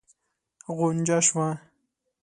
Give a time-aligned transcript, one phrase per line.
[0.77, 1.47] غنجا شوه.